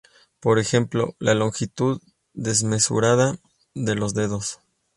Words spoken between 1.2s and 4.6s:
longitud desmesurada de los dedos.